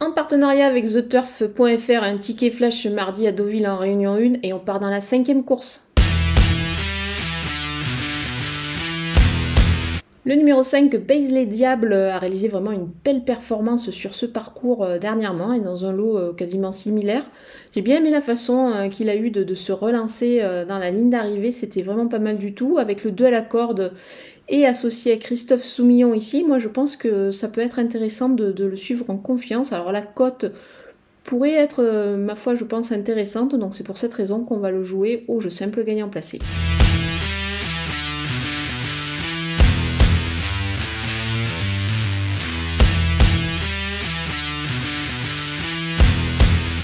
[0.00, 4.60] En partenariat avec TheTurf.fr, un ticket flash mardi à Deauville en Réunion 1 et on
[4.60, 5.87] part dans la cinquième course.
[10.28, 14.98] Le numéro 5, Paisley Diable, a réalisé vraiment une belle performance sur ce parcours euh,
[14.98, 17.22] dernièrement et dans un lot euh, quasiment similaire.
[17.74, 21.08] J'ai bien aimé la façon euh, qu'il a eu de, se relancer dans la ligne
[21.08, 22.76] d'arrivée, c'était vraiment pas mal du tout.
[22.76, 23.94] Avec le 2 à la corde
[24.50, 28.52] et associé à Christophe Soumillon ici, moi je pense que ça peut être intéressant de,
[28.52, 29.72] de le suivre en confiance.
[29.72, 30.52] Alors la cote
[31.24, 34.84] pourrait être, ma foi, je pense, intéressante, donc c'est pour cette raison qu'on va le
[34.84, 36.38] jouer au jeu simple gagnant placé.